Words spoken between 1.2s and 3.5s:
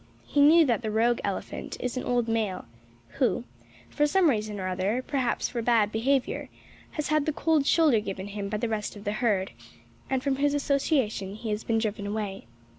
elephant is an old male, who,